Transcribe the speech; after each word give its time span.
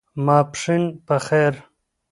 ماسپښېن 0.25 0.83
په 1.05 1.15
خیر! 1.25 1.53